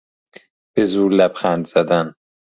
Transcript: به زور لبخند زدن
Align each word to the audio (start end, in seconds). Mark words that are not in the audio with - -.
به 0.75 0.85
زور 0.85 1.11
لبخند 1.11 1.65
زدن 1.67 2.13